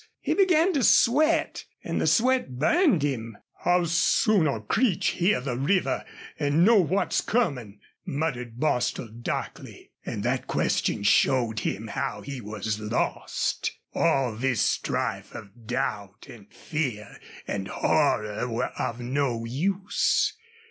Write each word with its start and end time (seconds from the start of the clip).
He 0.19 0.33
began 0.33 0.73
to 0.73 0.81
sweat 0.83 1.65
and 1.83 2.01
the 2.01 2.07
sweat 2.07 2.57
burned 2.57 3.03
him. 3.03 3.37
"How 3.59 3.83
soon'll 3.85 4.61
Creech 4.61 5.09
hear 5.09 5.39
the 5.39 5.55
river 5.55 6.05
an' 6.39 6.63
know 6.63 6.77
what's 6.77 7.21
comin'?" 7.21 7.79
muttered 8.03 8.59
Bostil, 8.59 9.09
darkly. 9.09 9.91
And 10.03 10.23
that 10.23 10.47
question 10.47 11.03
showed 11.03 11.59
him 11.59 11.85
how 11.89 12.21
he 12.21 12.41
was 12.41 12.79
lost. 12.79 13.73
All 13.93 14.33
this 14.33 14.61
strife 14.61 15.35
of 15.35 15.67
doubt 15.67 16.25
and 16.27 16.51
fear 16.51 17.19
and 17.47 17.67
horror 17.67 18.47
were 18.49 18.71
of 18.79 18.99
no 19.01 19.45
use. 19.45 20.33